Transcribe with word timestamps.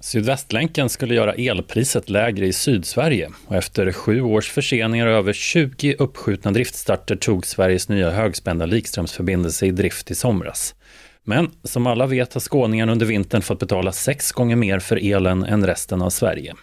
Sydvästlänken 0.00 0.88
skulle 0.88 1.14
göra 1.14 1.34
elpriset 1.34 2.10
lägre 2.10 2.46
i 2.46 2.52
Sydsverige 2.52 3.30
och 3.46 3.56
efter 3.56 3.92
sju 3.92 4.20
års 4.20 4.50
förseningar 4.50 5.06
och 5.06 5.12
över 5.12 5.32
20 5.32 5.94
uppskjutna 5.98 6.50
driftstarter 6.50 7.16
tog 7.16 7.46
Sveriges 7.46 7.88
nya 7.88 8.10
högspända 8.10 8.66
likströmsförbindelse 8.66 9.66
i 9.66 9.70
drift 9.70 10.10
i 10.10 10.14
somras. 10.14 10.74
Men 11.24 11.50
som 11.64 11.86
alla 11.86 12.06
vet 12.06 12.34
har 12.34 12.40
skåningarna 12.40 12.92
under 12.92 13.06
vintern 13.06 13.42
fått 13.42 13.58
betala 13.58 13.92
sex 13.92 14.32
gånger 14.32 14.56
mer 14.56 14.78
för 14.78 14.96
elen 14.96 15.44
än 15.44 15.66
resten 15.66 16.02
av 16.02 16.10
Sverige. 16.10 16.54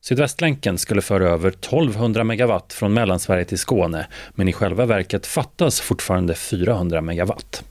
Sydvästlänken 0.00 0.78
skulle 0.78 1.02
föra 1.02 1.28
över 1.28 1.48
1200 1.48 2.24
megawatt 2.24 2.72
från 2.72 2.94
Mellansverige 2.94 3.44
till 3.44 3.58
Skåne, 3.58 4.06
men 4.34 4.48
i 4.48 4.52
själva 4.52 4.86
verket 4.86 5.26
fattas 5.26 5.80
fortfarande 5.80 6.34
400 6.34 7.00
megawatt. 7.00 7.64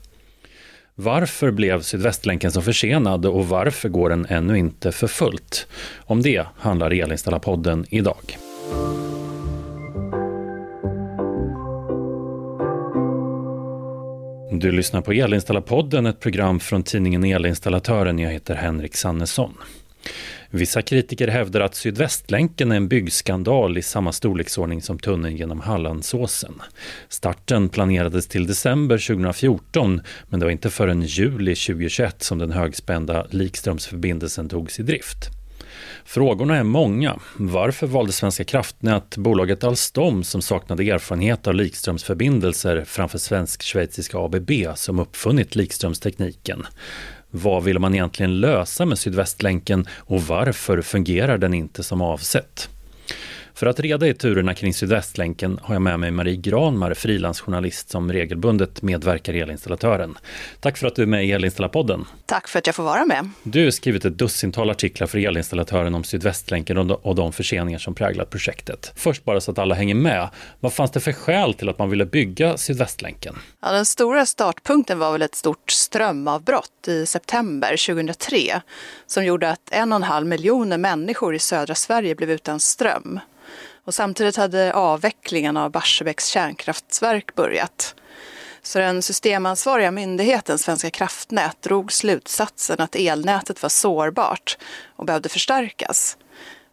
Varför 0.94 1.50
blev 1.50 1.80
Sydvästlänken 1.80 2.52
så 2.52 2.62
försenad 2.62 3.26
och 3.26 3.48
varför 3.48 3.88
går 3.88 4.10
den 4.10 4.26
ännu 4.28 4.58
inte 4.58 4.92
för 4.92 5.06
fullt? 5.06 5.66
Om 5.98 6.22
det 6.22 6.46
handlar 6.56 6.90
Elinstallarpodden 6.90 7.86
idag. 7.90 8.36
Du 14.52 14.72
lyssnar 14.72 15.00
på 15.00 15.12
Elinstallarpodden, 15.12 16.06
ett 16.06 16.20
program 16.20 16.60
från 16.60 16.82
tidningen 16.82 17.24
Elinstallatören. 17.24 18.18
Jag 18.18 18.30
heter 18.30 18.54
Henrik 18.54 18.96
Sannesson. 18.96 19.54
Vissa 20.50 20.82
kritiker 20.82 21.28
hävdar 21.28 21.60
att 21.60 21.74
Sydvästlänken 21.74 22.72
är 22.72 22.76
en 22.76 22.88
byggskandal 22.88 23.78
i 23.78 23.82
samma 23.82 24.12
storleksordning 24.12 24.82
som 24.82 24.98
tunneln 24.98 25.36
genom 25.36 25.60
Hallandsåsen. 25.60 26.62
Starten 27.08 27.68
planerades 27.68 28.26
till 28.26 28.46
december 28.46 28.98
2014 28.98 30.00
men 30.28 30.40
det 30.40 30.46
var 30.46 30.50
inte 30.50 30.70
förrän 30.70 31.02
juli 31.02 31.54
2021 31.54 32.22
som 32.22 32.38
den 32.38 32.52
högspända 32.52 33.26
likströmsförbindelsen 33.30 34.48
togs 34.48 34.80
i 34.80 34.82
drift. 34.82 35.30
Frågorna 36.04 36.56
är 36.56 36.62
många. 36.62 37.20
Varför 37.36 37.86
valde 37.86 38.12
Svenska 38.12 38.44
kraftnät 38.44 39.16
bolaget 39.16 39.64
Alstom 39.64 40.24
som 40.24 40.42
saknade 40.42 40.84
erfarenhet 40.84 41.46
av 41.46 41.54
likströmsförbindelser 41.54 42.84
framför 42.84 43.18
svensk-schweiziska 43.18 44.18
ABB 44.18 44.50
som 44.74 44.98
uppfunnit 44.98 45.56
likströmstekniken? 45.56 46.66
Vad 47.34 47.64
vill 47.64 47.78
man 47.78 47.94
egentligen 47.94 48.40
lösa 48.40 48.84
med 48.84 48.98
Sydvästlänken 48.98 49.86
och 49.98 50.22
varför 50.22 50.82
fungerar 50.82 51.38
den 51.38 51.54
inte 51.54 51.82
som 51.82 52.00
avsett? 52.00 52.68
För 53.54 53.66
att 53.66 53.80
reda 53.80 54.08
i 54.08 54.14
turerna 54.14 54.54
kring 54.54 54.74
Sydvästlänken 54.74 55.58
har 55.62 55.74
jag 55.74 55.82
med 55.82 56.00
mig 56.00 56.10
Marie 56.10 56.36
Granmar, 56.36 56.94
frilansjournalist 56.94 57.90
som 57.90 58.12
regelbundet 58.12 58.82
medverkar 58.82 59.32
i 59.32 59.40
Elinstallatören. 59.40 60.18
Tack 60.60 60.76
för 60.76 60.86
att 60.86 60.94
du 60.94 61.02
är 61.02 61.06
med 61.06 61.26
i 61.26 61.32
Elinstallarpodden. 61.32 62.04
Tack 62.26 62.48
för 62.48 62.58
att 62.58 62.66
jag 62.66 62.76
får 62.76 62.82
vara 62.82 63.04
med. 63.04 63.30
Du 63.42 63.64
har 63.64 63.70
skrivit 63.70 64.04
ett 64.04 64.18
dussintal 64.18 64.70
artiklar 64.70 65.06
för 65.06 65.18
Elinstallatören 65.18 65.94
om 65.94 66.04
Sydvästlänken 66.04 66.90
och 66.90 67.14
de 67.14 67.32
förseningar 67.32 67.78
som 67.78 67.94
präglat 67.94 68.30
projektet. 68.30 68.92
Först 68.96 69.24
bara 69.24 69.40
så 69.40 69.50
att 69.50 69.58
alla 69.58 69.74
hänger 69.74 69.94
med. 69.94 70.28
Vad 70.60 70.72
fanns 70.72 70.90
det 70.90 71.00
för 71.00 71.12
skäl 71.12 71.54
till 71.54 71.68
att 71.68 71.78
man 71.78 71.90
ville 71.90 72.04
bygga 72.04 72.56
Sydvästlänken? 72.56 73.38
Ja, 73.62 73.72
den 73.72 73.84
stora 73.84 74.26
startpunkten 74.26 74.98
var 74.98 75.12
väl 75.12 75.22
ett 75.22 75.34
stort 75.34 75.70
strömavbrott 75.70 76.88
i 76.88 77.06
september 77.06 77.86
2003 77.86 78.36
som 79.06 79.24
gjorde 79.24 79.50
att 79.50 79.72
en 79.72 79.92
och 79.92 79.96
en 79.96 80.02
halv 80.02 80.26
miljoner 80.26 80.78
människor 80.78 81.34
i 81.34 81.38
södra 81.38 81.74
Sverige 81.74 82.14
blev 82.14 82.30
utan 82.30 82.60
ström. 82.60 83.20
Och 83.84 83.94
samtidigt 83.94 84.36
hade 84.36 84.72
avvecklingen 84.72 85.56
av 85.56 85.70
Barsebäcks 85.70 86.26
kärnkraftverk 86.26 87.34
börjat. 87.34 87.94
Så 88.62 88.78
den 88.78 89.02
systemansvariga 89.02 89.90
myndigheten 89.90 90.58
Svenska 90.58 90.90
kraftnät 90.90 91.62
drog 91.62 91.92
slutsatsen 91.92 92.80
att 92.80 92.96
elnätet 92.96 93.62
var 93.62 93.68
sårbart 93.68 94.58
och 94.96 95.06
behövde 95.06 95.28
förstärkas. 95.28 96.16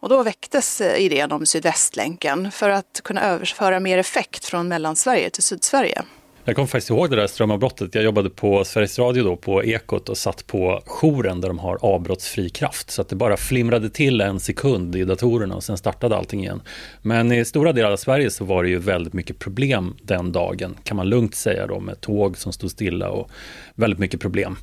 Och 0.00 0.08
då 0.08 0.22
väcktes 0.22 0.80
eh, 0.80 0.96
idén 0.96 1.32
om 1.32 1.46
Sydvästlänken 1.46 2.50
för 2.52 2.70
att 2.70 3.00
kunna 3.04 3.22
överföra 3.22 3.80
mer 3.80 3.98
effekt 3.98 4.44
från 4.44 4.68
Mellansverige 4.68 5.30
till 5.30 5.42
Sydsverige. 5.42 6.02
Jag 6.44 6.56
kommer 6.56 6.66
faktiskt 6.66 6.90
ihåg 6.90 7.10
det 7.10 7.16
där 7.16 7.26
strömavbrottet. 7.26 7.94
Jag 7.94 8.04
jobbade 8.04 8.30
på 8.30 8.64
Sveriges 8.64 8.98
Radio 8.98 9.24
då, 9.24 9.36
på 9.36 9.64
Ekot 9.64 10.08
och 10.08 10.16
satt 10.16 10.46
på 10.46 10.82
jouren 10.86 11.40
där 11.40 11.48
de 11.48 11.58
har 11.58 11.78
avbrottsfri 11.80 12.48
kraft. 12.48 12.90
Så 12.90 13.02
att 13.02 13.08
det 13.08 13.16
bara 13.16 13.36
flimrade 13.36 13.90
till 13.90 14.20
en 14.20 14.40
sekund 14.40 14.96
i 14.96 15.04
datorerna 15.04 15.54
och 15.54 15.64
sen 15.64 15.76
startade 15.76 16.16
allting 16.16 16.40
igen. 16.40 16.62
Men 17.02 17.32
i 17.32 17.44
stora 17.44 17.72
delar 17.72 17.90
av 17.90 17.96
Sverige 17.96 18.30
så 18.30 18.44
var 18.44 18.62
det 18.62 18.68
ju 18.68 18.78
väldigt 18.78 19.12
mycket 19.12 19.38
problem 19.38 19.96
den 20.02 20.32
dagen, 20.32 20.76
kan 20.84 20.96
man 20.96 21.08
lugnt 21.08 21.34
säga 21.34 21.66
då, 21.66 21.80
med 21.80 22.00
tåg 22.00 22.38
som 22.38 22.52
stod 22.52 22.70
stilla 22.70 23.08
och 23.08 23.30
väldigt 23.74 23.98
mycket 23.98 24.20
problem. 24.20 24.56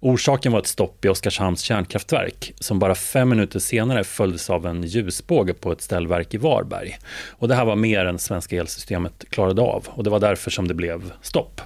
Orsaken 0.00 0.52
var 0.52 0.58
ett 0.58 0.66
stopp 0.66 1.04
i 1.04 1.08
Oskarshamns 1.08 1.60
kärnkraftverk 1.60 2.52
som 2.60 2.78
bara 2.78 2.94
fem 2.94 3.28
minuter 3.28 3.58
senare 3.58 4.04
följdes 4.04 4.50
av 4.50 4.66
en 4.66 4.82
ljusbåge 4.82 5.54
på 5.54 5.72
ett 5.72 5.82
ställverk 5.82 6.34
i 6.34 6.36
Varberg. 6.36 6.98
Och 7.30 7.48
det 7.48 7.54
här 7.54 7.64
var 7.64 7.76
mer 7.76 8.04
än 8.04 8.18
svenska 8.18 8.56
elsystemet 8.56 9.24
klarade 9.30 9.62
av 9.62 9.86
och 9.90 10.04
det 10.04 10.10
var 10.10 10.20
därför 10.20 10.50
som 10.50 10.68
det 10.68 10.74
blev 10.74 11.12
stopp. 11.34 11.60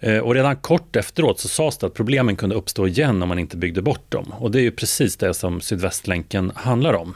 Eh, 0.00 0.18
och 0.18 0.34
redan 0.34 0.56
kort 0.56 0.96
efteråt 0.96 1.40
så 1.40 1.48
sades 1.48 1.78
det 1.78 1.86
att 1.86 1.94
problemen 1.94 2.36
kunde 2.36 2.54
uppstå 2.54 2.86
igen 2.86 3.22
om 3.22 3.28
man 3.28 3.38
inte 3.38 3.56
byggde 3.56 3.82
bort 3.82 4.12
dem. 4.12 4.34
Och 4.38 4.50
det 4.50 4.58
är 4.58 4.62
ju 4.62 4.70
precis 4.70 5.16
det 5.16 5.34
som 5.34 5.60
Sydvästlänken 5.60 6.52
handlar 6.54 6.94
om. 6.94 7.14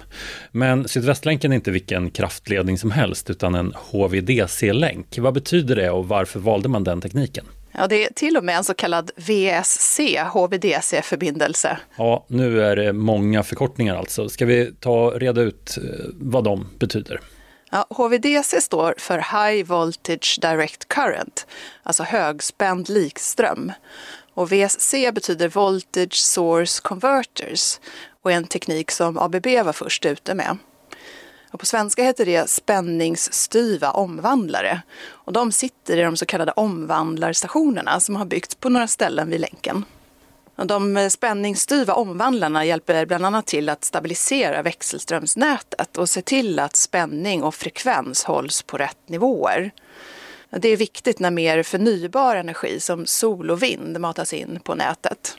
Men 0.53 0.89
Sydvästlänken 0.89 1.53
är 1.53 1.57
inte 1.57 1.71
vilken 1.71 2.11
kraftledning 2.11 2.79
som 2.79 2.91
helst 2.91 3.31
utan 3.31 3.55
en 3.55 3.73
HVDC-länk. 3.77 5.19
Vad 5.19 5.35
betyder 5.35 5.77
det 5.77 5.91
och 5.91 6.09
varför 6.09 6.41
valde 6.41 6.69
man 6.69 6.85
den 6.85 7.01
tekniken? 7.01 7.45
Ja, 7.73 7.87
det 7.87 8.05
är 8.05 8.13
till 8.13 8.37
och 8.37 8.45
med 8.45 8.57
en 8.57 8.65
så 8.65 8.75
kallad 8.75 9.11
VSC, 9.17 10.01
HVDC-förbindelse. 10.33 11.79
Ja, 11.99 12.27
nu 12.29 12.63
är 12.63 12.77
det 12.77 12.93
många 12.93 13.43
förkortningar 13.43 13.97
alltså. 13.97 14.29
Ska 14.29 14.47
vi 14.47 14.73
ta 14.81 15.11
reda 15.11 15.41
ut 15.41 15.79
eh, 15.79 16.07
vad 16.15 16.45
de 16.45 16.69
betyder? 16.79 17.21
Ja, 17.71 17.87
HVDC 17.91 18.61
står 18.61 18.95
för 18.99 19.19
High 19.19 19.67
Voltage 19.67 20.39
Direct 20.41 20.89
Current, 20.89 21.47
alltså 21.83 22.03
högspänd 22.03 22.89
likström. 22.89 23.73
Och 24.35 24.53
VSC 24.53 24.95
betyder 25.13 25.49
Voltage 25.49 26.15
Source 26.15 26.81
Converters 26.83 27.81
och 28.23 28.33
är 28.33 28.37
en 28.37 28.47
teknik 28.47 28.91
som 28.91 29.19
ABB 29.19 29.47
var 29.47 29.73
först 29.73 30.07
ute 30.07 30.35
med. 30.35 30.59
Och 31.51 31.61
på 31.61 31.67
svenska 31.67 32.03
heter 32.03 32.27
det 32.27 32.51
spänningsstyva 32.51 33.91
omvandlare. 33.91 34.83
Och 35.09 35.33
de 35.33 35.53
sitter 35.53 35.97
i 35.97 36.03
de 36.03 36.17
så 36.17 36.27
kallade 36.27 36.53
omvandlarstationerna 36.53 38.01
som 38.01 38.17
har 38.17 38.25
byggts 38.25 38.55
på 38.55 38.69
några 38.69 38.89
ställen 38.89 39.31
vid 39.31 39.41
länken. 39.41 39.85
De 40.65 40.97
eh, 40.97 41.09
spänningsstyva 41.09 41.95
omvandlarna 41.95 42.65
hjälper 42.65 43.07
bland 43.07 43.27
annat 43.27 43.47
till 43.47 43.69
att 43.69 43.85
stabilisera 43.85 44.63
växelströmsnätet 44.63 45.99
och 45.99 46.09
se 46.09 46.23
till 46.23 46.59
att 46.59 46.77
spänning 46.77 47.43
och 47.43 47.55
frekvens 47.55 48.25
hålls 48.25 48.63
på 48.63 48.77
rätt 48.79 49.09
nivåer. 49.09 49.71
Det 50.51 50.69
är 50.69 50.77
viktigt 50.77 51.19
när 51.19 51.31
mer 51.31 51.63
förnybar 51.63 52.37
energi 52.37 52.81
som 52.81 53.07
sol 53.07 53.51
och 53.51 53.63
vind 53.63 54.01
matas 54.01 54.33
in 54.33 54.61
på 54.65 54.75
nätet. 54.75 55.39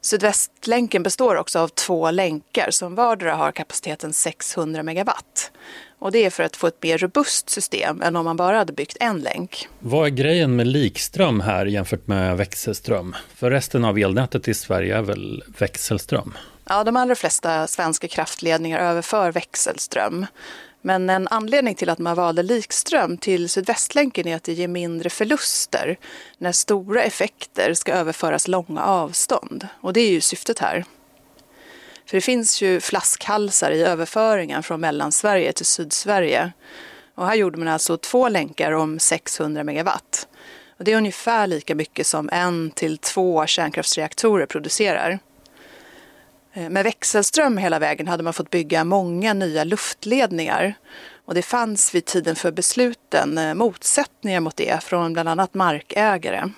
Sydvästlänken 0.00 1.02
består 1.02 1.36
också 1.36 1.58
av 1.58 1.68
två 1.68 2.10
länkar 2.10 2.70
som 2.70 2.94
vardera 2.94 3.34
har 3.34 3.52
kapaciteten 3.52 4.12
600 4.12 4.82
megawatt. 4.82 5.50
Och 5.98 6.12
det 6.12 6.24
är 6.24 6.30
för 6.30 6.42
att 6.42 6.56
få 6.56 6.66
ett 6.66 6.82
mer 6.82 6.98
robust 6.98 7.50
system 7.50 8.02
än 8.02 8.16
om 8.16 8.24
man 8.24 8.36
bara 8.36 8.58
hade 8.58 8.72
byggt 8.72 8.96
en 9.00 9.18
länk. 9.18 9.68
Vad 9.78 10.06
är 10.06 10.10
grejen 10.10 10.56
med 10.56 10.66
likström 10.66 11.40
här 11.40 11.66
jämfört 11.66 12.06
med 12.06 12.36
växelström? 12.36 13.16
För 13.34 13.50
resten 13.50 13.84
av 13.84 13.98
elnätet 13.98 14.48
i 14.48 14.54
Sverige 14.54 14.96
är 14.96 15.02
väl 15.02 15.44
växelström? 15.58 16.38
Ja, 16.64 16.84
de 16.84 16.96
allra 16.96 17.14
flesta 17.14 17.66
svenska 17.66 18.08
kraftledningar 18.08 18.78
överför 18.80 19.32
växelström. 19.32 20.26
Men 20.82 21.10
en 21.10 21.28
anledning 21.28 21.74
till 21.74 21.90
att 21.90 21.98
man 21.98 22.16
valde 22.16 22.42
likström 22.42 23.18
till 23.18 23.48
Sydvästlänken 23.48 24.28
är 24.28 24.36
att 24.36 24.44
det 24.44 24.52
ger 24.52 24.68
mindre 24.68 25.10
förluster 25.10 25.96
när 26.38 26.52
stora 26.52 27.02
effekter 27.02 27.74
ska 27.74 27.92
överföras 27.92 28.48
långa 28.48 28.84
avstånd. 28.84 29.68
Och 29.80 29.92
det 29.92 30.00
är 30.00 30.10
ju 30.10 30.20
syftet 30.20 30.58
här. 30.58 30.84
För 32.08 32.16
det 32.16 32.20
finns 32.20 32.62
ju 32.62 32.80
flaskhalsar 32.80 33.70
i 33.70 33.82
överföringen 33.82 34.62
från 34.62 34.80
Mellansverige 34.80 35.52
till 35.52 35.66
Sydsverige. 35.66 36.52
Och 37.14 37.26
här 37.26 37.34
gjorde 37.34 37.58
man 37.58 37.68
alltså 37.68 37.96
två 37.96 38.28
länkar 38.28 38.72
om 38.72 38.98
600 38.98 39.64
megawatt. 39.64 40.28
Och 40.78 40.84
det 40.84 40.92
är 40.92 40.96
ungefär 40.96 41.46
lika 41.46 41.74
mycket 41.74 42.06
som 42.06 42.28
en 42.32 42.70
till 42.70 42.98
två 42.98 43.46
kärnkraftsreaktorer 43.46 44.46
producerar. 44.46 45.18
Eh, 46.52 46.68
med 46.68 46.84
växelström 46.84 47.58
hela 47.58 47.78
vägen 47.78 48.08
hade 48.08 48.22
man 48.22 48.32
fått 48.32 48.50
bygga 48.50 48.84
många 48.84 49.34
nya 49.34 49.64
luftledningar 49.64 50.74
och 51.24 51.34
det 51.34 51.42
fanns 51.42 51.94
vid 51.94 52.04
tiden 52.04 52.36
för 52.36 52.52
besluten 52.52 53.38
eh, 53.38 53.54
motsättningar 53.54 54.40
mot 54.40 54.56
det 54.56 54.84
från 54.84 55.12
bland 55.12 55.28
annat 55.28 55.54
markägare. 55.54 56.50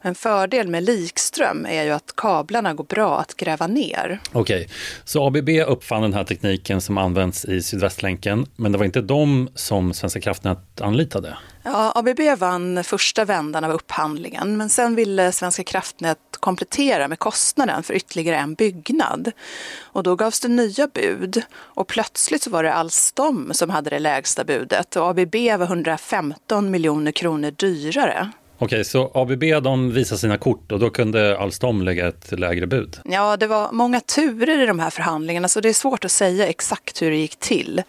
En 0.00 0.14
fördel 0.14 0.68
med 0.68 0.82
likström 0.82 1.66
är 1.66 1.82
ju 1.82 1.90
att 1.90 2.16
kablarna 2.16 2.74
går 2.74 2.84
bra 2.84 3.18
att 3.18 3.34
gräva 3.36 3.66
ner. 3.66 4.20
Okej, 4.32 4.40
okay. 4.40 4.74
så 5.04 5.26
ABB 5.26 5.48
uppfann 5.48 6.02
den 6.02 6.14
här 6.14 6.24
tekniken 6.24 6.80
som 6.80 6.98
används 6.98 7.44
i 7.44 7.62
Sydvästlänken, 7.62 8.46
men 8.56 8.72
det 8.72 8.78
var 8.78 8.84
inte 8.84 9.00
de 9.00 9.48
som 9.54 9.94
Svenska 9.94 10.20
kraftnät 10.20 10.80
anlitade? 10.80 11.36
Ja, 11.62 11.92
ABB 11.94 12.20
vann 12.38 12.84
första 12.84 13.24
vändan 13.24 13.64
av 13.64 13.70
upphandlingen, 13.70 14.56
men 14.56 14.68
sen 14.68 14.94
ville 14.94 15.32
Svenska 15.32 15.64
kraftnät 15.64 16.18
komplettera 16.40 17.08
med 17.08 17.18
kostnaden 17.18 17.82
för 17.82 17.94
ytterligare 17.94 18.36
en 18.36 18.54
byggnad. 18.54 19.32
Och 19.78 20.02
då 20.02 20.16
gavs 20.16 20.40
det 20.40 20.48
nya 20.48 20.86
bud 20.86 21.42
och 21.52 21.86
plötsligt 21.86 22.42
så 22.42 22.50
var 22.50 22.62
det 22.62 22.74
Alstom 22.74 23.50
som 23.54 23.70
hade 23.70 23.90
det 23.90 23.98
lägsta 23.98 24.44
budet 24.44 24.96
och 24.96 25.08
ABB 25.08 25.34
var 25.34 25.66
115 25.66 26.70
miljoner 26.70 27.12
kronor 27.12 27.50
dyrare. 27.50 28.30
Okej, 28.58 28.84
så 28.84 29.10
ABB 29.14 29.42
de 29.62 29.92
visade 29.92 30.18
sina 30.18 30.38
kort 30.38 30.72
och 30.72 30.78
då 30.78 30.90
kunde 30.90 31.38
Alstom 31.38 31.82
lägga 31.82 32.08
ett 32.08 32.32
lägre 32.32 32.66
bud? 32.66 33.00
Ja, 33.04 33.36
det 33.36 33.46
var 33.46 33.72
många 33.72 34.00
turer 34.00 34.62
i 34.62 34.66
de 34.66 34.78
här 34.78 34.90
förhandlingarna 34.90 35.48
så 35.48 35.60
det 35.60 35.68
är 35.68 35.72
svårt 35.72 36.04
att 36.04 36.10
säga 36.10 36.46
exakt 36.46 37.02
hur 37.02 37.10
det 37.10 37.16
gick 37.16 37.36
till. 37.36 37.82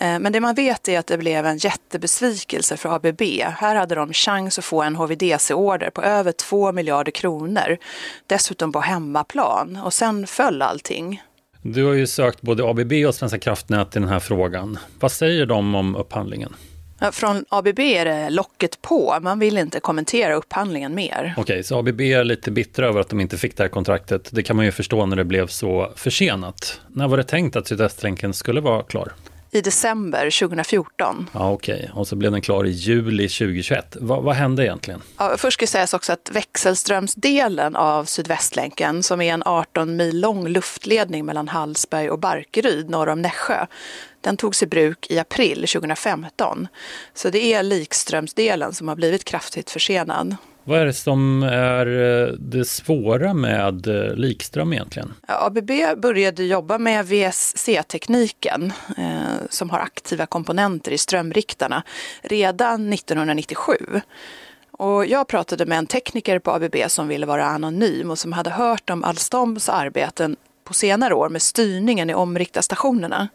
Eh, 0.00 0.18
men 0.18 0.32
det 0.32 0.40
man 0.40 0.54
vet 0.54 0.88
är 0.88 0.98
att 0.98 1.06
det 1.06 1.18
blev 1.18 1.46
en 1.46 1.58
jättebesvikelse 1.58 2.76
för 2.76 2.94
ABB. 2.94 3.22
Här 3.42 3.76
hade 3.76 3.94
de 3.94 4.12
chans 4.12 4.58
att 4.58 4.64
få 4.64 4.82
en 4.82 4.96
HVDC-order 4.96 5.90
på 5.90 6.02
över 6.02 6.32
2 6.32 6.72
miljarder 6.72 7.12
kronor. 7.12 7.76
Dessutom 8.26 8.72
på 8.72 8.80
hemmaplan 8.80 9.80
och 9.84 9.92
sen 9.92 10.26
föll 10.26 10.62
allting. 10.62 11.22
Du 11.62 11.84
har 11.84 11.92
ju 11.92 12.06
sökt 12.06 12.40
både 12.40 12.64
ABB 12.64 12.92
och 13.06 13.14
Svenska 13.14 13.38
kraftnät 13.38 13.96
i 13.96 13.98
den 13.98 14.08
här 14.08 14.20
frågan. 14.20 14.78
Vad 15.00 15.12
säger 15.12 15.46
de 15.46 15.74
om 15.74 15.96
upphandlingen? 15.96 16.54
Från 17.12 17.44
ABB 17.48 17.78
är 17.78 18.04
det 18.04 18.30
locket 18.30 18.82
på, 18.82 19.18
man 19.22 19.38
vill 19.38 19.58
inte 19.58 19.80
kommentera 19.80 20.34
upphandlingen 20.34 20.94
mer. 20.94 21.34
Okej, 21.36 21.42
okay, 21.42 21.62
så 21.62 21.78
ABB 21.78 22.00
är 22.00 22.24
lite 22.24 22.50
bittra 22.50 22.86
över 22.86 23.00
att 23.00 23.08
de 23.08 23.20
inte 23.20 23.38
fick 23.38 23.56
det 23.56 23.62
här 23.62 23.68
kontraktet. 23.68 24.28
Det 24.32 24.42
kan 24.42 24.56
man 24.56 24.64
ju 24.64 24.72
förstå 24.72 25.06
när 25.06 25.16
det 25.16 25.24
blev 25.24 25.46
så 25.46 25.92
försenat. 25.96 26.80
När 26.88 27.08
var 27.08 27.16
det 27.16 27.24
tänkt 27.24 27.56
att 27.56 27.68
Sydvästlänken 27.68 28.34
skulle 28.34 28.60
vara 28.60 28.82
klar? 28.82 29.12
I 29.50 29.60
december 29.60 30.40
2014. 30.40 31.30
Ja, 31.32 31.50
Okej, 31.50 31.74
okay. 31.74 31.88
och 31.92 32.08
så 32.08 32.16
blev 32.16 32.32
den 32.32 32.40
klar 32.40 32.66
i 32.66 32.70
juli 32.70 33.28
2021. 33.28 33.96
Va, 34.00 34.20
vad 34.20 34.34
hände 34.34 34.64
egentligen? 34.64 35.02
Ja, 35.18 35.34
först 35.38 35.54
ska 35.54 35.66
sägas 35.66 35.94
också 35.94 36.12
att 36.12 36.30
växelströmsdelen 36.32 37.76
av 37.76 38.04
Sydvästlänken, 38.04 39.02
som 39.02 39.20
är 39.20 39.34
en 39.34 39.42
18 39.46 39.96
mil 39.96 40.20
lång 40.20 40.48
luftledning 40.48 41.26
mellan 41.26 41.48
Hallsberg 41.48 42.10
och 42.10 42.18
Barkeryd 42.18 42.90
norr 42.90 43.08
om 43.08 43.22
Nässjö, 43.22 43.66
den 44.20 44.36
togs 44.36 44.62
i 44.62 44.66
bruk 44.66 45.06
i 45.10 45.18
april 45.18 45.66
2015. 45.66 46.68
Så 47.14 47.30
det 47.30 47.54
är 47.54 47.62
likströmsdelen 47.62 48.72
som 48.72 48.88
har 48.88 48.96
blivit 48.96 49.24
kraftigt 49.24 49.70
försenad. 49.70 50.36
Vad 50.68 50.80
är 50.80 50.86
det 50.86 50.92
som 50.92 51.42
är 51.42 51.86
eh, 51.86 52.32
det 52.38 52.64
svåra 52.64 53.34
med 53.34 53.86
eh, 53.86 54.14
likström 54.14 54.72
egentligen? 54.72 55.14
ABB 55.26 55.70
började 55.96 56.44
jobba 56.44 56.78
med 56.78 57.06
VSC-tekniken 57.06 58.72
eh, 58.96 59.46
som 59.50 59.70
har 59.70 59.78
aktiva 59.78 60.26
komponenter 60.26 60.90
i 60.90 60.98
strömriktarna 60.98 61.82
redan 62.22 62.92
1997. 62.92 63.74
Och 64.70 65.06
jag 65.06 65.28
pratade 65.28 65.66
med 65.66 65.78
en 65.78 65.86
tekniker 65.86 66.38
på 66.38 66.50
ABB 66.50 66.76
som 66.86 67.08
ville 67.08 67.26
vara 67.26 67.46
anonym 67.46 68.10
och 68.10 68.18
som 68.18 68.32
hade 68.32 68.50
hört 68.50 68.90
om 68.90 69.04
Alstoms 69.04 69.68
arbeten 69.68 70.36
på 70.64 70.74
senare 70.74 71.14
år 71.14 71.28
med 71.28 71.42
styrningen 71.42 72.10
i 72.10 72.14
omriktarstationerna. 72.14 73.28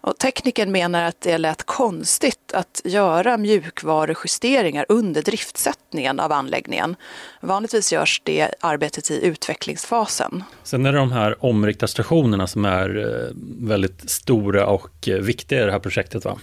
Och 0.00 0.18
teknikern 0.18 0.72
menar 0.72 1.02
att 1.02 1.20
det 1.20 1.38
lät 1.38 1.62
konstigt 1.62 2.52
att 2.52 2.80
göra 2.84 3.36
mjukvarujusteringar 3.36 4.86
under 4.88 5.22
driftsättningen 5.22 6.20
av 6.20 6.32
anläggningen. 6.32 6.96
Vanligtvis 7.40 7.92
görs 7.92 8.22
det 8.24 8.50
arbetet 8.60 9.10
i 9.10 9.26
utvecklingsfasen. 9.26 10.44
Sen 10.62 10.86
är 10.86 10.92
det 10.92 10.98
de 10.98 11.12
här 11.12 11.44
omriktarstationerna 11.44 12.46
som 12.46 12.64
är 12.64 12.98
eh, 12.98 13.36
väldigt 13.68 14.10
stora 14.10 14.66
och 14.66 15.08
eh, 15.08 15.18
viktiga 15.18 15.62
i 15.62 15.64
det 15.64 15.72
här 15.72 15.78
projektet 15.78 16.24
va? 16.24 16.38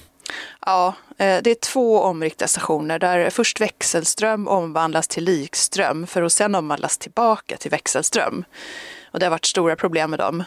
Ja, 0.65 0.94
eh, 1.18 1.38
det 1.44 1.51
är 1.51 1.56
två 1.56 2.01
omriktarstationer 2.01 3.00
där 3.00 3.30
först 3.30 3.62
växelström 3.62 4.48
omvandlas 4.48 5.07
till 5.07 5.24
likström 5.24 6.07
för 6.07 6.24
att 6.24 6.33
sedan 6.33 6.56
omvandlas 6.56 6.98
tillbaka 6.98 7.57
till 7.57 7.71
växelström. 7.71 8.45
Och 9.12 9.19
det 9.19 9.25
har 9.25 9.31
varit 9.31 9.45
stora 9.45 9.75
problem 9.75 10.10
med 10.10 10.19
dem. 10.19 10.44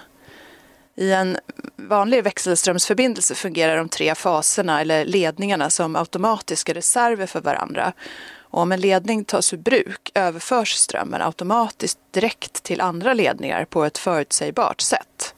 I 1.01 1.13
en 1.13 1.39
vanlig 1.77 2.25
växelströmsförbindelse 2.25 3.35
fungerar 3.35 3.77
de 3.77 3.89
tre 3.89 4.15
faserna 4.15 4.81
eller 4.81 5.05
ledningarna 5.05 5.71
som 5.71 5.97
automatiska 5.97 6.75
reserver 6.75 7.27
för 7.27 7.41
varandra. 7.41 7.93
Och 8.39 8.61
om 8.61 8.73
en 8.73 8.81
ledning 8.81 9.25
tas 9.25 9.53
ur 9.53 9.57
bruk 9.57 10.11
överförs 10.15 10.75
strömmen 10.75 11.23
automatiskt 11.23 11.99
direkt 12.11 12.63
till 12.63 12.81
andra 12.81 13.15
ledningar 13.15 13.65
på 13.65 13.85
ett 13.85 13.99
förutsägbart 13.99 14.81
sätt. 14.81 15.35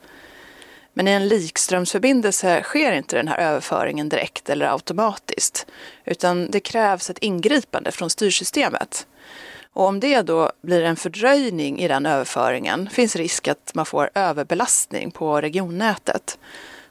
Men 0.94 1.08
i 1.08 1.10
en 1.10 1.28
likströmsförbindelse 1.28 2.62
sker 2.62 2.92
inte 2.92 3.16
den 3.16 3.28
här 3.28 3.38
överföringen 3.38 4.08
direkt 4.08 4.50
eller 4.50 4.72
automatiskt, 4.72 5.66
utan 6.04 6.50
det 6.50 6.60
krävs 6.60 7.10
ett 7.10 7.18
ingripande 7.18 7.92
från 7.92 8.10
styrsystemet. 8.10 9.06
Och 9.72 9.86
om 9.86 10.00
det 10.00 10.22
då 10.22 10.50
blir 10.62 10.82
en 10.82 10.96
fördröjning 10.96 11.78
i 11.78 11.88
den 11.88 12.06
överföringen 12.06 12.90
finns 12.90 13.16
risk 13.16 13.48
att 13.48 13.72
man 13.74 13.86
får 13.86 14.10
överbelastning 14.14 15.10
på 15.10 15.40
regionnätet. 15.40 16.38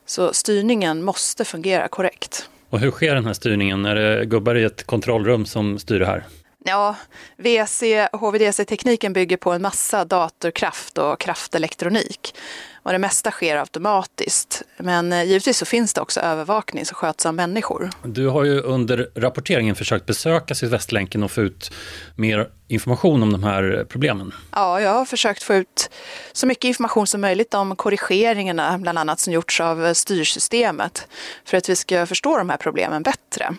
Så 0.06 0.34
styrningen 0.34 1.04
måste 1.04 1.46
fungera 1.46 1.88
korrekt. 1.88 2.50
Och 2.70 2.80
hur 2.80 2.92
sker 2.92 3.16
den 3.16 3.26
här 3.26 3.34
styrningen? 3.34 3.86
Är 3.86 3.96
det 3.96 4.26
gubbar 4.26 4.56
i 4.56 4.64
ett 4.64 4.84
kontrollrum 4.84 5.46
som 5.46 5.80
styr 5.80 6.00
det 6.00 6.06
här? 6.06 6.24
Ja, 6.66 6.96
VC 7.38 7.84
HVDC-tekniken 8.14 9.14
bygger 9.14 9.38
på 9.38 9.52
en 9.52 9.62
massa 9.62 10.06
datorkraft 10.06 10.98
och 10.98 11.20
kraftelektronik 11.20 12.36
och 12.84 12.92
det 12.92 12.98
mesta 12.98 13.32
sker 13.32 13.58
automatiskt. 13.58 14.62
Men 14.78 15.14
eh, 15.14 15.24
givetvis 15.24 15.58
så 15.58 15.66
finns 15.66 15.94
det 15.94 16.02
också 16.02 16.20
övervakning 16.20 16.86
som 16.86 16.96
sköts 16.96 17.26
av 17.26 17.34
människor. 17.34 17.90
Du 18.04 18.28
har 18.28 18.44
ju 18.44 18.62
under 18.62 19.10
rapporteringen 19.16 19.76
försökt 19.76 20.06
besöka 20.06 20.56
Sydvästlänken 20.56 21.24
och 21.24 21.32
få 21.32 21.42
ut 21.42 21.72
mer 22.16 22.50
information 22.68 23.24
om 23.24 23.32
de 23.32 23.44
här 23.44 23.86
problemen. 23.90 24.34
Ja, 24.52 24.82
jag 24.82 24.94
har 24.94 25.06
försökt 25.06 25.44
få 25.44 25.54
ut 25.54 25.90
så 26.32 26.48
mycket 26.48 26.64
information 26.64 27.08
som 27.08 27.22
möjligt 27.22 27.54
om 27.54 27.76
korrigeringarna, 27.76 28.78
bland 28.78 28.98
annat 28.98 29.20
som 29.20 29.34
gjorts 29.34 29.62
av 29.62 29.94
styrsystemet, 29.94 31.08
för 31.46 31.58
att 31.58 31.70
vi 31.70 31.76
ska 31.76 32.06
förstå 32.06 32.38
de 32.38 32.50
här 32.50 32.58
problemen 32.58 33.04
bättre. 33.04 33.56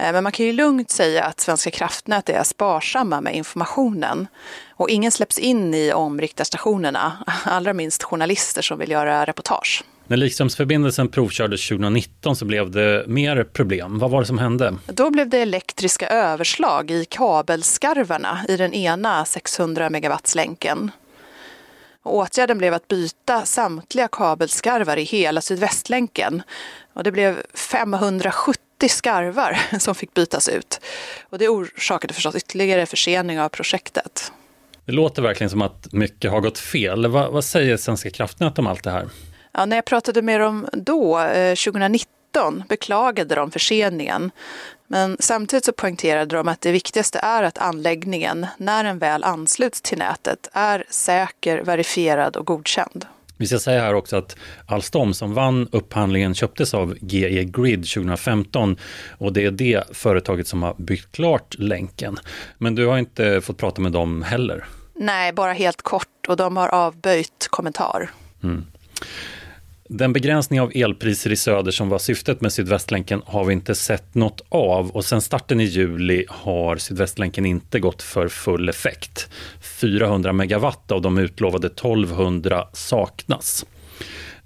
Eh, 0.00 0.12
men 0.12 0.22
man 0.22 0.32
kan 0.32 0.46
ju 0.46 0.52
lugnt 0.52 0.90
säga 0.90 1.24
att 1.24 1.40
Svenska 1.40 1.70
kraftnät 1.70 2.28
är 2.28 2.42
sparsamma 2.42 3.20
med 3.20 3.34
informationen. 3.34 4.26
Och 4.70 4.90
ingen 4.90 5.12
släpps 5.12 5.38
in 5.38 5.74
i 5.74 5.92
omriktarstationerna, 5.92 7.24
allra 7.44 7.72
minst 7.72 8.02
journalister 8.02 8.62
som 8.62 8.78
vill 8.78 8.90
göra 8.90 9.24
reportage. 9.24 9.84
När 10.08 10.16
likströmsförbindelsen 10.16 11.08
provkördes 11.08 11.68
2019 11.68 12.36
så 12.36 12.44
blev 12.44 12.70
det 12.70 13.04
mer 13.06 13.44
problem. 13.44 13.98
Vad 13.98 14.10
var 14.10 14.20
det 14.20 14.26
som 14.26 14.38
hände? 14.38 14.74
Då 14.86 15.10
blev 15.10 15.28
det 15.28 15.38
elektriska 15.38 16.08
överslag 16.08 16.90
i 16.90 17.04
kabelskarvarna 17.04 18.40
i 18.48 18.56
den 18.56 18.74
ena 18.74 19.24
600 19.24 19.90
megawatts-länken. 19.90 20.90
Åtgärden 22.02 22.58
blev 22.58 22.74
att 22.74 22.88
byta 22.88 23.44
samtliga 23.44 24.08
kabelskarvar 24.08 24.96
i 24.96 25.02
hela 25.02 25.40
Sydvästlänken. 25.40 26.42
Och 26.92 27.04
det 27.04 27.12
blev 27.12 27.42
570 27.54 28.65
80 28.76 28.88
skarvar 28.88 29.58
som 29.78 29.94
fick 29.94 30.14
bytas 30.14 30.48
ut. 30.48 30.80
Och 31.30 31.38
det 31.38 31.48
orsakade 31.48 32.14
förstås 32.14 32.34
ytterligare 32.34 32.86
försening 32.86 33.40
av 33.40 33.48
projektet. 33.48 34.32
Det 34.84 34.92
låter 34.92 35.22
verkligen 35.22 35.50
som 35.50 35.62
att 35.62 35.92
mycket 35.92 36.30
har 36.30 36.40
gått 36.40 36.58
fel. 36.58 37.06
Vad, 37.06 37.32
vad 37.32 37.44
säger 37.44 37.76
Svenska 37.76 38.10
kraftnät 38.10 38.58
om 38.58 38.66
allt 38.66 38.84
det 38.84 38.90
här? 38.90 39.08
Ja, 39.52 39.66
när 39.66 39.76
jag 39.76 39.84
pratade 39.84 40.22
med 40.22 40.40
dem 40.40 40.68
då, 40.72 41.18
2019, 41.64 42.06
eh, 42.34 42.66
beklagade 42.68 43.34
de 43.34 43.50
förseningen. 43.50 44.30
Men 44.86 45.16
samtidigt 45.20 45.64
så 45.64 45.72
poängterade 45.72 46.36
de 46.36 46.48
att 46.48 46.60
det 46.60 46.72
viktigaste 46.72 47.18
är 47.18 47.42
att 47.42 47.58
anläggningen, 47.58 48.46
när 48.56 48.84
den 48.84 48.98
väl 48.98 49.24
ansluts 49.24 49.80
till 49.80 49.98
nätet, 49.98 50.48
är 50.52 50.84
säker, 50.90 51.62
verifierad 51.62 52.36
och 52.36 52.46
godkänd. 52.46 53.06
Vi 53.36 53.46
ska 53.46 53.58
säga 53.58 53.82
här 53.82 53.94
också 53.94 54.16
att 54.16 54.36
Alstom 54.66 55.14
som 55.14 55.34
vann 55.34 55.68
upphandlingen 55.72 56.34
köptes 56.34 56.74
av 56.74 56.96
GE 57.00 57.44
Grid 57.44 57.88
2015 57.94 58.76
och 59.18 59.32
det 59.32 59.44
är 59.44 59.50
det 59.50 59.96
företaget 59.96 60.46
som 60.46 60.62
har 60.62 60.74
byggt 60.78 61.12
klart 61.12 61.54
länken. 61.58 62.16
Men 62.58 62.74
du 62.74 62.86
har 62.86 62.98
inte 62.98 63.40
fått 63.40 63.58
prata 63.58 63.80
med 63.80 63.92
dem 63.92 64.22
heller? 64.22 64.64
Nej, 64.94 65.32
bara 65.32 65.52
helt 65.52 65.82
kort 65.82 66.28
och 66.28 66.36
de 66.36 66.56
har 66.56 66.68
avböjt 66.68 67.48
kommentar. 67.50 68.10
Mm. 68.42 68.64
Den 69.88 70.12
begränsning 70.12 70.60
av 70.60 70.72
elpriser 70.74 71.32
i 71.32 71.36
söder 71.36 71.72
som 71.72 71.88
var 71.88 71.98
syftet 71.98 72.40
med 72.40 72.52
Sydvästlänken 72.52 73.22
har 73.26 73.44
vi 73.44 73.52
inte 73.52 73.74
sett 73.74 74.14
något 74.14 74.40
av 74.48 74.90
och 74.90 75.04
sen 75.04 75.20
starten 75.20 75.60
i 75.60 75.64
juli 75.64 76.24
har 76.28 76.76
Sydvästlänken 76.76 77.46
inte 77.46 77.80
gått 77.80 78.02
för 78.02 78.28
full 78.28 78.68
effekt. 78.68 79.28
400 79.80 80.32
megawatt 80.32 80.92
av 80.92 81.02
de 81.02 81.18
utlovade 81.18 81.66
1200 81.66 82.68
saknas. 82.72 83.66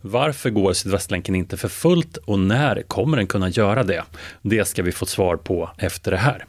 Varför 0.01 0.51
går 0.51 0.73
Sydvästlänken 0.73 1.35
inte 1.35 1.57
för 1.57 1.69
fullt 1.69 2.17
och 2.17 2.39
när 2.39 2.83
kommer 2.83 3.17
den 3.17 3.27
kunna 3.27 3.49
göra 3.49 3.83
det? 3.83 4.03
Det 4.43 4.65
ska 4.65 4.83
vi 4.83 4.93
få 4.93 5.07
svar 5.07 5.37
på 5.37 5.71
efter 5.79 6.11
det 6.11 6.17
här. 6.17 6.45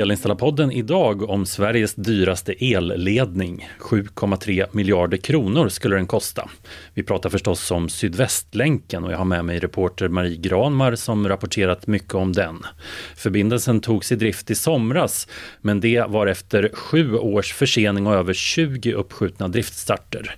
Elinstallapodden 0.00 0.72
idag 0.72 1.30
om 1.30 1.46
Sveriges 1.46 1.94
dyraste 1.94 2.52
elledning. 2.52 3.68
7,3 3.80 4.66
miljarder 4.72 5.16
kronor 5.16 5.68
skulle 5.68 5.96
den 5.96 6.06
kosta. 6.06 6.48
Vi 6.94 7.02
pratar 7.02 7.30
förstås 7.30 7.70
om 7.70 7.88
Sydvästlänken 7.88 9.04
och 9.04 9.12
jag 9.12 9.18
har 9.18 9.24
med 9.24 9.44
mig 9.44 9.58
reporter 9.58 10.08
Marie 10.08 10.36
Granmar 10.36 10.94
som 10.94 11.28
rapporterat 11.28 11.86
mycket 11.86 12.14
om 12.14 12.32
den. 12.32 12.62
Förbindelsen 13.16 13.80
togs 13.80 14.12
i 14.12 14.16
drift 14.16 14.50
i 14.50 14.54
somras, 14.54 15.28
men 15.60 15.80
det 15.80 16.04
var 16.08 16.26
efter 16.26 16.70
sju 16.74 17.16
års 17.16 17.52
försening 17.52 18.06
och 18.06 18.14
över 18.14 18.34
20 18.34 18.92
uppskjutna 18.92 19.48
driftstarter. 19.48 20.36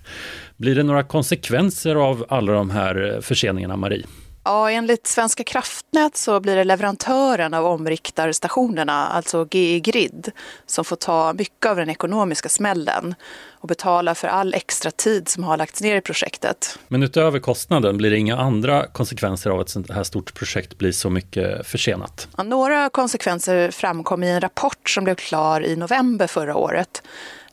Blir 0.57 0.75
det 0.75 0.83
några 0.83 1.03
konsekvenser 1.03 1.95
av 1.95 2.25
alla 2.29 2.51
de 2.53 2.69
här 2.69 3.19
förseningarna, 3.21 3.75
Marie? 3.75 4.05
Ja, 4.47 4.71
enligt 4.71 5.07
Svenska 5.07 5.43
kraftnät 5.43 6.17
så 6.17 6.39
blir 6.39 6.55
det 6.55 6.63
leverantören 6.63 7.53
av 7.53 7.65
omriktarstationerna, 7.65 9.07
alltså 9.07 9.47
GE 9.51 9.79
Grid, 9.79 10.31
som 10.65 10.85
får 10.85 10.95
ta 10.95 11.33
mycket 11.33 11.65
av 11.65 11.75
den 11.75 11.89
ekonomiska 11.89 12.49
smällen 12.49 13.15
och 13.51 13.67
betala 13.67 14.15
för 14.15 14.27
all 14.27 14.53
extra 14.53 14.91
tid 14.91 15.29
som 15.29 15.43
har 15.43 15.57
lagts 15.57 15.81
ner 15.81 15.95
i 15.95 16.01
projektet. 16.01 16.79
Men 16.87 17.03
utöver 17.03 17.39
kostnaden, 17.39 17.97
blir 17.97 18.11
det 18.11 18.17
inga 18.17 18.37
andra 18.37 18.87
konsekvenser 18.87 19.49
av 19.49 19.59
att 19.59 19.65
ett 19.65 19.71
sånt 19.71 19.91
här 19.91 20.03
stort 20.03 20.33
projekt 20.33 20.77
blir 20.77 20.91
så 20.91 21.09
mycket 21.09 21.67
försenat? 21.67 22.27
Ja, 22.37 22.43
några 22.43 22.89
konsekvenser 22.89 23.71
framkom 23.71 24.23
i 24.23 24.31
en 24.31 24.41
rapport 24.41 24.89
som 24.89 25.03
blev 25.03 25.15
klar 25.15 25.61
i 25.61 25.75
november 25.75 26.27
förra 26.27 26.55
året 26.55 27.01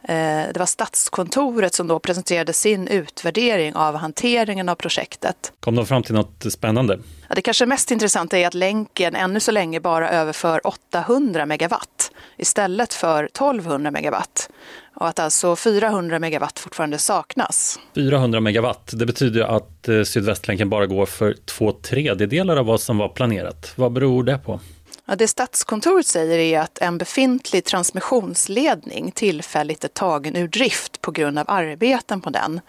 det 0.07 0.57
var 0.59 0.67
Statskontoret 0.67 1.75
som 1.75 1.87
då 1.87 1.99
presenterade 1.99 2.53
sin 2.53 2.89
utvärdering 2.89 3.75
av 3.75 3.97
hanteringen 3.97 4.69
av 4.69 4.75
projektet. 4.75 5.53
Kom 5.61 5.75
de 5.75 5.87
fram 5.87 6.03
till 6.03 6.15
något 6.15 6.45
spännande? 6.53 6.99
Ja, 7.29 7.35
det 7.35 7.43
kanske 7.43 7.67
mest 7.67 7.91
intressanta 7.91 8.39
är 8.39 8.47
att 8.47 8.55
länken 8.55 9.15
ännu 9.15 9.41
så 9.41 9.53
länge 9.53 9.81
bara 9.81 10.11
överför 10.11 10.67
800 10.67 11.47
megawatt 11.47 12.11
istället 12.37 12.95
för 12.95 13.25
1200 13.25 13.91
megawatt 13.91 14.51
och 14.95 15.09
att 15.09 15.19
alltså 15.19 15.57
400 15.57 16.19
megawatt 16.19 16.59
fortfarande 16.59 16.99
saknas. 16.99 17.79
400 17.95 18.41
megawatt, 18.41 18.91
det 18.95 19.07
betyder 19.07 19.43
att 19.43 19.89
eh, 19.89 20.03
Sydvästlänken 20.03 20.71
bara 20.71 20.87
går 20.87 21.07
för 21.07 21.35
två 21.45 21.73
tredjedelar 21.73 22.57
av 22.57 22.67
vad 22.67 22.81
som 22.81 22.99
var 22.99 23.09
planerat. 23.09 23.73
Vad 23.77 23.93
beror 23.93 24.25
det 24.25 24.39
på? 24.39 24.61
Ja, 25.07 25.17
det 25.17 25.29
Statskontoret 25.29 26.07
säger 26.07 26.39
är 26.39 26.61
att 26.61 26.79
en 26.79 26.99
befintlig 26.99 27.65
transmissionsledning 27.65 29.13
tillfälligt 29.13 29.85
är 29.85 29.89
tagen 29.89 30.37
ur 30.37 30.49
drift 30.49 31.01
på 31.01 31.11
grund 31.11 31.39
av 31.39 31.45
arbeten 31.49 32.21
på 32.21 32.31
den. 32.31 32.61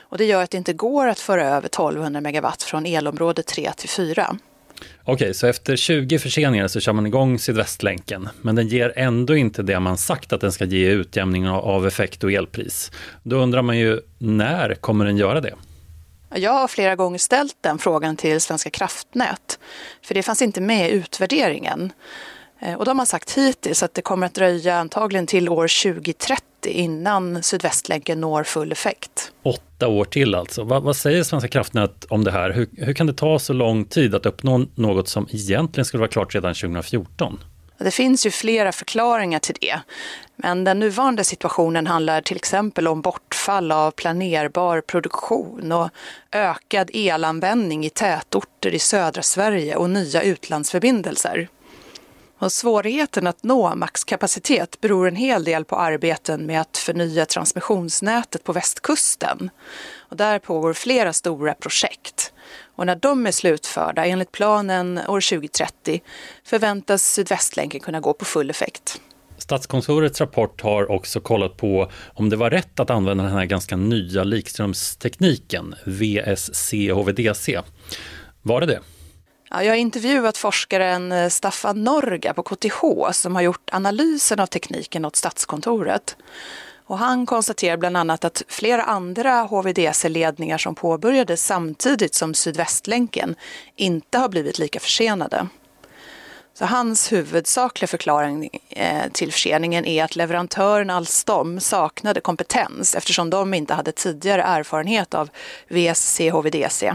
Och 0.00 0.18
det 0.18 0.24
gör 0.24 0.42
att 0.42 0.50
det 0.50 0.58
inte 0.58 0.72
går 0.72 1.06
att 1.06 1.20
föra 1.20 1.44
över 1.44 1.66
1200 1.66 2.20
megawatt 2.20 2.62
från 2.62 2.86
elområde 2.86 3.42
3 3.42 3.72
till 3.76 3.88
4. 3.88 4.36
Okej, 5.04 5.34
så 5.34 5.46
efter 5.46 5.76
20 5.76 6.18
förseningar 6.18 6.68
så 6.68 6.80
kör 6.80 6.92
man 6.92 7.06
igång 7.06 7.38
Sydvästlänken, 7.38 8.28
men 8.42 8.54
den 8.54 8.68
ger 8.68 8.92
ändå 8.96 9.36
inte 9.36 9.62
det 9.62 9.80
man 9.80 9.98
sagt 9.98 10.32
att 10.32 10.40
den 10.40 10.52
ska 10.52 10.64
ge 10.64 10.90
utjämning 10.90 11.48
av 11.48 11.86
effekt 11.86 12.24
och 12.24 12.32
elpris. 12.32 12.92
Då 13.22 13.36
undrar 13.36 13.62
man 13.62 13.78
ju, 13.78 14.00
när 14.18 14.74
kommer 14.74 15.04
den 15.04 15.16
göra 15.16 15.40
det? 15.40 15.54
Jag 16.34 16.52
har 16.52 16.68
flera 16.68 16.96
gånger 16.96 17.18
ställt 17.18 17.56
den 17.60 17.78
frågan 17.78 18.16
till 18.16 18.40
Svenska 18.40 18.70
kraftnät, 18.70 19.58
för 20.02 20.14
det 20.14 20.22
fanns 20.22 20.42
inte 20.42 20.60
med 20.60 20.90
i 20.90 20.92
utvärderingen. 20.92 21.92
Eh, 22.60 22.74
och 22.74 22.84
de 22.84 22.98
har 22.98 23.06
sagt 23.06 23.38
hittills 23.38 23.82
att 23.82 23.94
det 23.94 24.02
kommer 24.02 24.26
att 24.26 24.34
dröja 24.34 24.76
antagligen 24.76 25.26
till 25.26 25.48
år 25.48 25.92
2030 25.92 26.44
innan 26.66 27.42
Sydvästlänken 27.42 28.20
når 28.20 28.44
full 28.44 28.72
effekt. 28.72 29.32
Åtta 29.42 29.88
år 29.88 30.04
till 30.04 30.34
alltså. 30.34 30.64
Vad, 30.64 30.82
vad 30.82 30.96
säger 30.96 31.22
Svenska 31.22 31.48
kraftnät 31.48 32.04
om 32.08 32.24
det 32.24 32.30
här? 32.30 32.50
Hur, 32.50 32.68
hur 32.76 32.94
kan 32.94 33.06
det 33.06 33.12
ta 33.12 33.38
så 33.38 33.52
lång 33.52 33.84
tid 33.84 34.14
att 34.14 34.26
uppnå 34.26 34.66
något 34.74 35.08
som 35.08 35.28
egentligen 35.30 35.84
skulle 35.84 36.00
vara 36.00 36.10
klart 36.10 36.34
redan 36.34 36.54
2014? 36.54 37.38
Det 37.84 37.90
finns 37.90 38.26
ju 38.26 38.30
flera 38.30 38.72
förklaringar 38.72 39.38
till 39.38 39.56
det. 39.60 39.80
Men 40.36 40.64
den 40.64 40.78
nuvarande 40.78 41.24
situationen 41.24 41.86
handlar 41.86 42.20
till 42.20 42.36
exempel 42.36 42.88
om 42.88 43.00
bortfall 43.00 43.72
av 43.72 43.90
planerbar 43.90 44.80
produktion 44.80 45.72
och 45.72 45.90
ökad 46.32 46.90
elanvändning 46.92 47.86
i 47.86 47.90
tätorter 47.90 48.74
i 48.74 48.78
södra 48.78 49.22
Sverige 49.22 49.76
och 49.76 49.90
nya 49.90 50.22
utlandsförbindelser. 50.22 51.48
Och 52.38 52.52
svårigheten 52.52 53.26
att 53.26 53.42
nå 53.42 53.74
maxkapacitet 53.74 54.80
beror 54.80 55.08
en 55.08 55.16
hel 55.16 55.44
del 55.44 55.64
på 55.64 55.76
arbeten 55.76 56.46
med 56.46 56.60
att 56.60 56.76
förnya 56.76 57.26
transmissionsnätet 57.26 58.44
på 58.44 58.52
västkusten. 58.52 59.50
Och 59.96 60.16
där 60.16 60.38
pågår 60.38 60.72
flera 60.72 61.12
stora 61.12 61.54
projekt. 61.54 62.32
Och 62.80 62.86
när 62.86 62.96
de 62.96 63.26
är 63.26 63.30
slutförda, 63.30 64.06
enligt 64.06 64.32
planen 64.32 64.98
år 64.98 65.20
2030, 65.20 66.02
förväntas 66.44 67.02
Sydvästlänken 67.02 67.80
kunna 67.80 68.00
gå 68.00 68.12
på 68.12 68.24
full 68.24 68.50
effekt. 68.50 69.00
Statskontorets 69.38 70.20
rapport 70.20 70.60
har 70.60 70.90
också 70.90 71.20
kollat 71.20 71.56
på 71.56 71.90
om 72.14 72.28
det 72.30 72.36
var 72.36 72.50
rätt 72.50 72.80
att 72.80 72.90
använda 72.90 73.24
den 73.24 73.32
här 73.32 73.44
ganska 73.44 73.76
nya 73.76 74.24
likströmstekniken, 74.24 75.74
VSC-HVDC. 75.84 77.62
Var 78.42 78.60
det 78.60 78.66
det? 78.66 78.80
Ja, 79.50 79.64
jag 79.64 79.72
har 79.72 79.78
intervjuat 79.78 80.36
forskaren 80.36 81.12
eh, 81.12 81.28
Staffan 81.28 81.84
Norga 81.84 82.34
på 82.34 82.42
KTH 82.42 83.12
som 83.12 83.34
har 83.34 83.42
gjort 83.42 83.70
analysen 83.72 84.40
av 84.40 84.46
tekniken 84.46 85.04
åt 85.04 85.16
Statskontoret. 85.16 86.16
Och 86.90 86.98
han 86.98 87.26
konstaterar 87.26 87.76
bland 87.76 87.96
annat 87.96 88.24
att 88.24 88.42
flera 88.48 88.82
andra 88.82 89.42
HVDC-ledningar 89.42 90.58
som 90.58 90.74
påbörjades 90.74 91.44
samtidigt 91.44 92.14
som 92.14 92.34
Sydvästlänken 92.34 93.34
inte 93.76 94.18
har 94.18 94.28
blivit 94.28 94.58
lika 94.58 94.80
försenade. 94.80 95.46
Så 96.54 96.64
hans 96.64 97.12
huvudsakliga 97.12 97.88
förklaring 97.88 98.48
eh, 98.68 99.10
till 99.12 99.32
förseningen 99.32 99.84
är 99.84 100.04
att 100.04 100.16
leverantören 100.16 100.90
Alstom 100.90 101.60
saknade 101.60 102.20
kompetens 102.20 102.94
eftersom 102.94 103.30
de 103.30 103.54
inte 103.54 103.74
hade 103.74 103.92
tidigare 103.92 104.42
erfarenhet 104.42 105.14
av 105.14 105.30
VSC 105.68 106.20
HVDC 106.20 106.92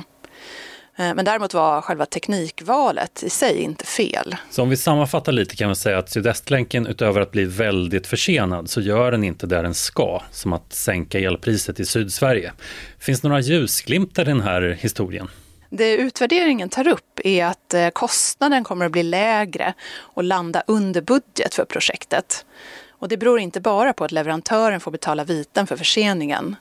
men 0.96 1.26
däremot 1.26 1.54
var 1.54 1.82
själva 1.82 2.06
teknikvalet 2.06 3.24
i 3.24 3.30
sig 3.30 3.62
inte 3.62 3.86
fel. 3.86 4.36
Så 4.50 4.62
om 4.62 4.70
vi 4.70 4.78
sammanfattar 4.78 5.32
lite 5.32 5.56
kan 5.56 5.68
man 5.68 5.76
säga 5.76 5.98
att 5.98 6.10
Sydvästlänken 6.10 6.88
utöver 6.88 7.22
att 7.22 7.32
bli 7.32 7.46
väldigt 7.46 8.08
försenad 8.08 8.70
så 8.70 8.82
gör 8.82 9.12
den 9.12 9.24
inte 9.24 9.48
det 9.48 9.62
den 9.62 9.74
ska, 9.74 10.22
som 10.32 10.54
att 10.54 10.74
sänka 10.74 11.20
elpriset 11.20 11.80
i 11.80 11.86
Sydsverige. 11.86 12.54
Finns 13.00 13.22
det 13.22 13.28
några 13.28 13.42
ljusglimtar 13.42 14.24
i 14.24 14.26
den 14.26 14.42
här 14.42 14.78
historien? 14.80 15.28
Det 15.70 15.96
utvärderingen 15.98 16.70
tar 16.70 16.88
upp 16.88 17.20
är 17.24 17.46
att 17.46 17.74
eh, 17.74 17.90
kostnaden 17.90 18.64
kommer 18.64 18.86
att 18.86 18.92
bli 18.92 19.04
lägre 19.04 19.74
och 19.98 20.24
landa 20.24 20.64
under 20.68 21.02
budget 21.02 21.56
för 21.56 21.66
projektet. 21.66 22.46
Och 22.90 23.08
det 23.08 23.18
beror 23.18 23.40
inte 23.40 23.62
bara 23.62 23.94
på 23.94 24.06
att 24.06 24.12
leverantören 24.12 24.80
får 24.80 24.92
betala 24.92 25.24
viten 25.24 25.68
för 25.68 25.78
förseningen. 25.78 26.56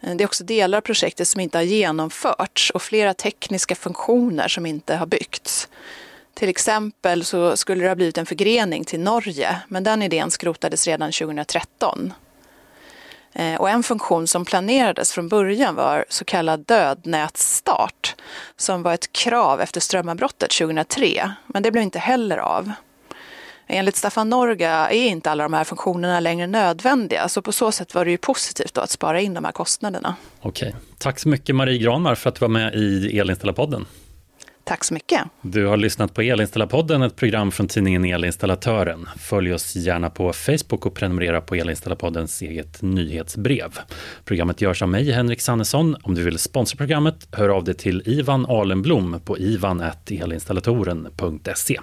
Eh, 0.00 0.14
det 0.16 0.24
är 0.24 0.26
också 0.26 0.44
delar 0.44 0.78
av 0.78 0.82
projektet 0.82 1.28
som 1.28 1.40
inte 1.40 1.58
har 1.58 1.62
genomförts 1.62 2.70
och 2.70 2.82
flera 2.82 3.14
tekniska 3.14 3.74
funktioner 3.74 4.48
som 4.48 4.66
inte 4.66 4.96
har 4.96 5.06
byggts. 5.06 5.68
Till 6.34 6.48
exempel 6.48 7.24
så 7.24 7.56
skulle 7.56 7.82
det 7.82 7.88
ha 7.88 7.94
blivit 7.94 8.18
en 8.18 8.26
förgrening 8.26 8.84
till 8.84 9.00
Norge, 9.00 9.56
men 9.68 9.84
den 9.84 10.02
idén 10.02 10.30
skrotades 10.30 10.86
redan 10.86 11.12
2013. 11.12 12.12
Eh, 13.32 13.60
och 13.60 13.70
en 13.70 13.82
funktion 13.82 14.26
som 14.26 14.44
planerades 14.44 15.12
från 15.12 15.28
början 15.28 15.74
var 15.74 16.04
så 16.08 16.24
kallad 16.24 16.60
dödnätsstart, 16.60 18.16
som 18.56 18.82
var 18.82 18.94
ett 18.94 19.12
krav 19.12 19.60
efter 19.60 19.80
strömavbrottet 19.80 20.50
2003, 20.50 21.32
men 21.46 21.62
det 21.62 21.70
blev 21.70 21.84
inte 21.84 21.98
heller 21.98 22.38
av. 22.38 22.72
Enligt 23.72 23.96
Staffan 23.96 24.28
Norga 24.28 24.70
är 24.70 25.08
inte 25.08 25.30
alla 25.30 25.42
de 25.42 25.52
här 25.52 25.64
funktionerna 25.64 26.20
längre 26.20 26.46
nödvändiga, 26.46 27.28
så 27.28 27.42
på 27.42 27.52
så 27.52 27.72
sätt 27.72 27.94
var 27.94 28.04
det 28.04 28.10
ju 28.10 28.16
positivt 28.16 28.78
att 28.78 28.90
spara 28.90 29.20
in 29.20 29.34
de 29.34 29.44
här 29.44 29.52
kostnaderna. 29.52 30.14
Okej. 30.40 30.74
Tack 30.98 31.18
så 31.18 31.28
mycket 31.28 31.56
Marie 31.56 31.78
Granmar 31.78 32.14
för 32.14 32.28
att 32.28 32.34
du 32.34 32.40
var 32.40 32.48
med 32.48 32.74
i 32.74 33.18
Elinstallarpodden. 33.18 33.86
Tack 34.64 34.84
så 34.84 34.94
mycket. 34.94 35.20
Du 35.42 35.66
har 35.66 35.76
lyssnat 35.76 36.14
på 36.14 36.22
Elinstallarpodden, 36.22 37.02
ett 37.02 37.16
program 37.16 37.52
från 37.52 37.68
tidningen 37.68 38.04
Elinstallatören. 38.04 39.08
Följ 39.18 39.54
oss 39.54 39.76
gärna 39.76 40.10
på 40.10 40.32
Facebook 40.32 40.86
och 40.86 40.94
prenumerera 40.94 41.40
på 41.40 41.54
Elinstallarpoddens 41.54 42.42
eget 42.42 42.82
nyhetsbrev. 42.82 43.78
Programmet 44.24 44.60
görs 44.60 44.82
av 44.82 44.88
mig, 44.88 45.12
Henrik 45.12 45.40
Sannesson. 45.40 45.96
Om 46.02 46.14
du 46.14 46.22
vill 46.22 46.38
sponsra 46.38 46.76
programmet, 46.76 47.28
hör 47.32 47.48
av 47.48 47.64
dig 47.64 47.74
till 47.74 48.02
Ivan 48.06 48.46
Alenblom 48.46 49.20
på 49.24 49.38
ivan.elinstallatoren.se. 49.38 51.78